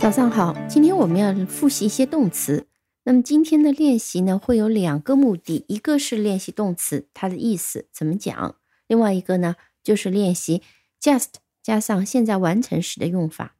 [0.00, 2.66] 早上好，今天我们要复习一些动词。
[3.04, 8.56] 那么今天的练习呢，会有两个目的，一个是练习动词它的意思怎么讲，
[8.86, 10.62] 另外一个呢就是练习
[10.98, 13.56] just 加上现在完成时的用法。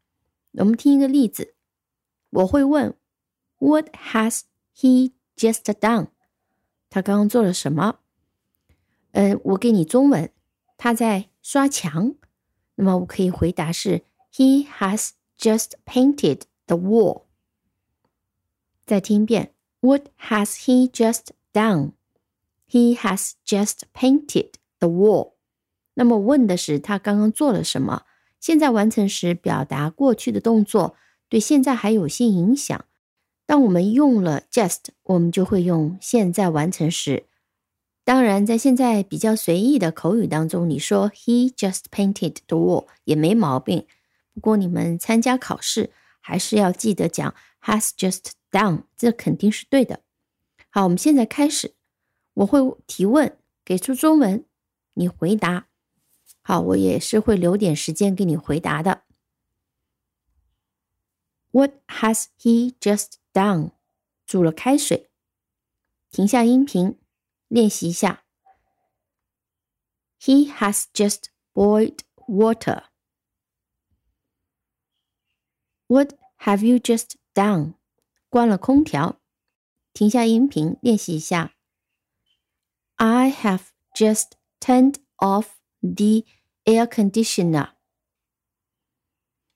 [0.53, 1.55] 我们听一个例子，
[2.31, 2.97] 我会问
[3.59, 4.41] What has
[4.75, 6.07] he just done？
[6.89, 7.97] 他刚刚做了什么？
[9.13, 10.33] 呃，我给你中文，
[10.79, 12.15] 他在刷墙。
[12.77, 15.11] 那么我可以回答是 He has
[15.41, 17.23] just painted the wall。
[18.85, 21.93] 再听一遍，What has he just done?
[22.69, 25.33] He has just painted the wall。
[25.95, 28.03] 那么问的是他刚刚做了什么？
[28.39, 30.97] 现在完成时表达过去的动作
[31.29, 32.85] 对现在还有些影响。
[33.47, 37.27] 当我们用了 just，我们就会用现在完成时。
[38.05, 43.87] 当然，在现在比较随意的口语当中，你说 He just painted the wall 也没毛病。
[44.33, 50.03] 不过你们参加考试还是要记得讲 has just done，这肯定是对的。
[50.71, 51.75] 好，我们现在开始，
[52.35, 54.45] 我会提问，给出中文，
[54.95, 55.67] 你回答。
[56.43, 59.03] 好，我也是会留点时间给你回答的。
[61.51, 63.73] What has he just done？
[64.27, 65.11] 煮了开水。
[66.11, 66.99] 停下音频，
[67.49, 68.25] 练习一下。
[70.21, 72.85] He has just boiled water.
[75.90, 77.74] What have you just done？
[78.30, 79.20] 关了空调，
[79.94, 81.54] 停下音频，练习一下。
[82.96, 83.62] I have
[83.94, 85.48] just turned off
[85.82, 86.26] the
[86.66, 87.72] air conditioner。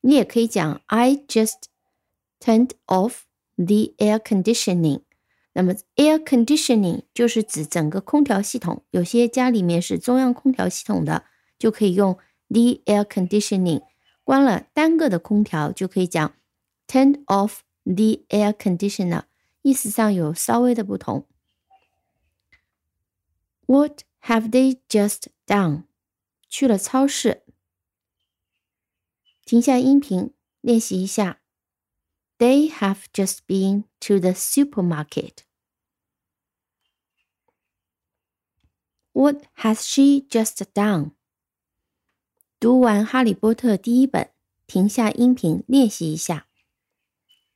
[0.01, 1.63] 你也可以讲 I just
[2.39, 3.23] turned off
[3.55, 5.01] the air conditioning。
[5.53, 11.25] 那么 air conditioning 就是指整个空调系统，有些家里面是中央空调系统的，
[11.57, 12.13] 就可以用
[12.47, 13.81] the air conditioning。
[14.23, 16.35] 关了单个的空调，就可以讲
[16.87, 19.23] turn off the air conditioner，
[19.61, 21.27] 意思上有稍微的不同。
[23.65, 25.83] What have they just done？
[26.47, 27.43] 去了超市，
[29.45, 31.41] 停下音频，练习一下。
[32.39, 35.43] They have just been to the supermarket.
[39.11, 41.11] What has she just done?
[42.63, 44.29] 读完《哈利波特》第一本，
[44.67, 46.47] 停下音频练习一下。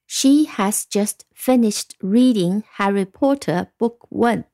[0.07, 4.45] She has just finished reading Harry Potter Book One。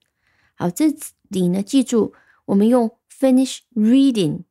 [0.55, 0.87] 好，这
[1.27, 2.13] 里呢，记住
[2.45, 4.43] 我们用 finish reading。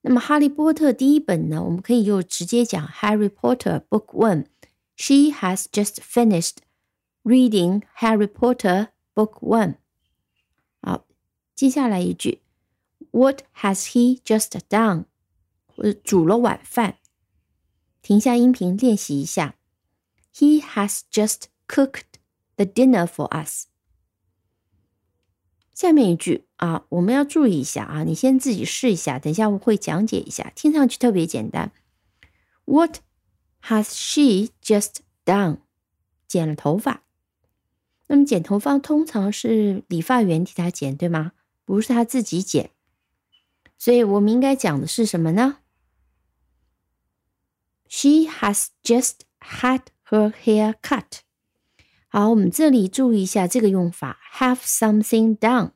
[0.00, 6.56] 那么《哈利波特》第一本呢，我们可以就直接讲 Harry Potter Book One。She has just finished
[7.22, 9.76] reading Harry Potter Book One。
[10.80, 11.04] 好，
[11.54, 12.40] 接下来一句，
[13.10, 15.04] What has he just done？
[15.91, 16.99] 煮了晚饭，
[18.01, 19.55] 停下音频练习一下。
[20.33, 22.03] He has just cooked
[22.55, 23.65] the dinner for us。
[25.73, 31.71] 下面一句啊，我们要注意一下啊，你先自己试一下，等一下我会讲解一下，听上去特别简单。
[32.65, 32.99] What
[33.63, 35.57] has she just done？
[36.27, 37.03] 剪了头发。
[38.07, 41.31] 那么剪头发通常是理发员替他剪，对吗？
[41.65, 42.69] 不是他自己剪。
[43.77, 45.57] 所以我们应该讲的是什么呢
[48.03, 51.21] ？She has just had her hair cut。
[52.09, 55.71] 好，我们这里注意一下这个用法，have something done。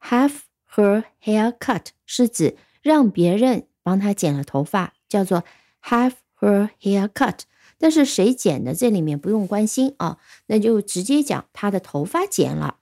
[0.00, 0.38] have
[0.74, 5.44] her hair cut 是指让别人帮她剪了头发，叫做
[5.84, 7.42] have her hair cut。
[7.78, 12.78] 但是谁剪的，这里面不用关心啊，那就直接讲她的头发剪了。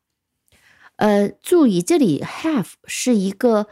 [0.97, 3.69] 呃，注意这里 have 是一个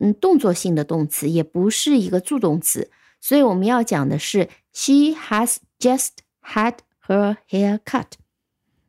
[0.00, 2.90] 嗯动作性的动词，也不是一个助动词。
[3.20, 8.12] 所以我们要讲的是，She has just had her hair cut。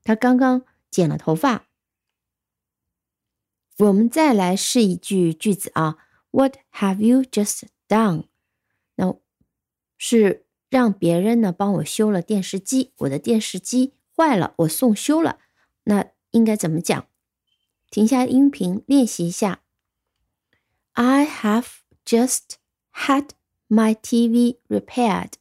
[0.03, 1.67] 她刚刚剪了头发。
[3.77, 5.97] 我们再来试一句句子啊
[6.31, 8.25] ，What have you just done？
[8.95, 9.15] 那
[9.97, 15.39] 是让别人呢帮我修了电视机，我的电视机坏了，我送修了。
[15.83, 17.07] 那应该怎么讲？
[17.89, 19.63] 停下音频练习一下。
[20.93, 21.65] I have
[22.05, 22.55] just
[22.93, 23.29] had
[23.70, 25.32] My TV repaired，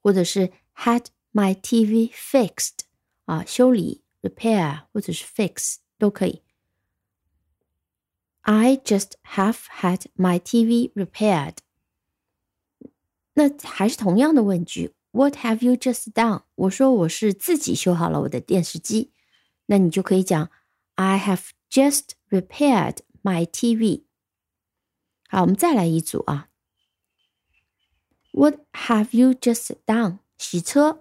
[0.00, 2.80] 或者是 had my TV fixed
[3.24, 6.42] 啊，修理 repair 或者是 fix 都可以。
[8.40, 11.58] I just have had my TV repaired。
[13.34, 16.42] 那还是同样的问句，What have you just done？
[16.56, 19.12] 我说我是自己修好了我的电视机，
[19.66, 20.50] 那你就可以讲
[20.96, 24.04] I have just repaired my TV。
[25.28, 26.48] 好，我们再来一组啊。
[28.36, 30.18] What have you just done？
[30.38, 31.00] 洗车。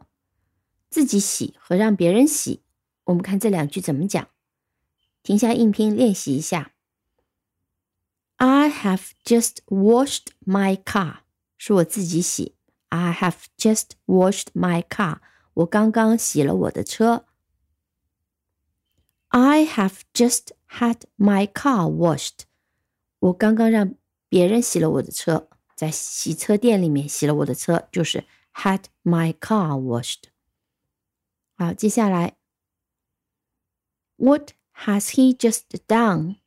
[0.89, 2.61] 自己洗和让别人洗，
[3.05, 4.27] 我们看这两句怎么讲。
[5.23, 6.73] 停下音频练习一下。
[8.35, 11.19] I have just washed my car，
[11.57, 12.55] 是我自己洗。
[12.89, 15.19] I have just washed my car，
[15.53, 17.25] 我刚刚洗了我的车。
[19.29, 22.39] I have just had my car washed，
[23.19, 23.95] 我刚刚让
[24.27, 28.24] 别人洗了我的车， 在洗车店里面洗了我的车，就是
[28.54, 30.24] had my car washed。
[31.54, 32.36] 好，接下来
[34.16, 36.38] ，What has he just done？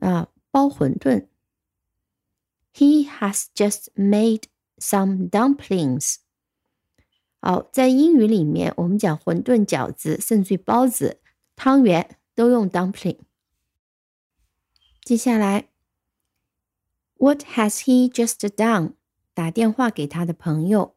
[0.00, 1.26] 啊，包馄饨。
[2.72, 4.44] He has just made
[4.78, 6.16] some dumplings。
[7.40, 11.20] 好，在英语里面，我们讲馄饨、饺子，甚至于包子、
[11.54, 13.18] 汤圆都用 dumpling。
[15.02, 15.68] 接下来
[17.15, 18.93] ，What has he just done？
[19.33, 20.95] 打电话给他的朋友。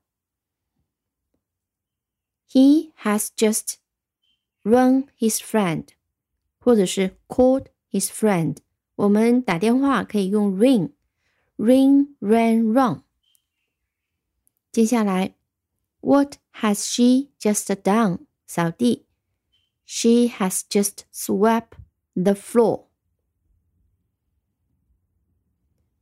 [2.49, 3.75] He has just
[4.63, 5.89] run his friend，
[6.59, 8.59] 或者是 called his friend。
[8.97, 13.03] 我们打电话可以用 ring，ring ran run。
[14.71, 15.35] 接下来，
[16.01, 18.27] What has she just done？
[18.47, 19.07] 扫地。
[19.85, 21.73] She has just swept
[22.15, 22.87] the floor.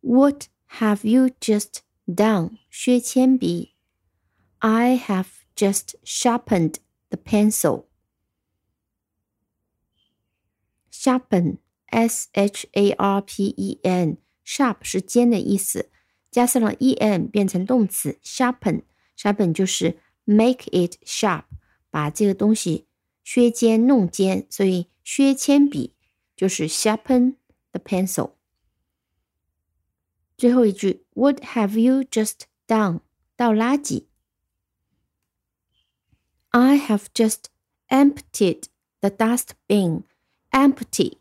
[0.07, 2.59] What have you just done?
[2.71, 3.75] 削铅笔。
[4.59, 6.77] I have just sharpened
[7.11, 7.87] the pencil.
[10.91, 12.99] Sharpen, S-H-A-R-P-E-N,
[14.45, 15.91] sharp 是尖的意思，
[16.31, 21.45] 加上了 e-n 变成动词 sharpen。sharpen 就是 make it sharp，
[21.91, 22.87] 把这个东西
[23.25, 25.97] 削尖、弄尖，所以削铅笔
[26.37, 27.37] 就是 sharpen
[27.73, 28.35] the pencil。
[30.38, 33.00] 最后一句，What have you just done？
[33.36, 34.06] 倒垃圾。
[36.50, 37.46] I have just
[37.90, 38.66] emptied
[39.02, 40.04] the dustbin.
[40.52, 41.18] Empty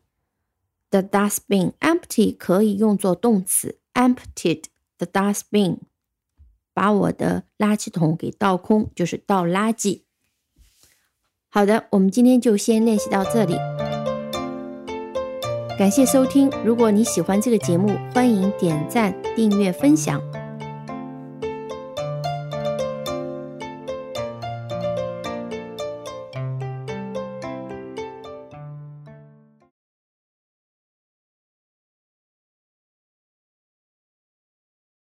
[0.90, 1.72] the dustbin.
[1.80, 4.64] Empty 可以用作动词，emptied
[4.98, 5.78] the dustbin，
[6.74, 10.02] 把我的垃圾桶给倒空，就是倒垃圾。
[11.48, 13.56] 好的，我们今天就先练习到这里。
[15.78, 20.18] 感谢收听，如果你喜欢这个节目，欢迎点赞、订阅、分享。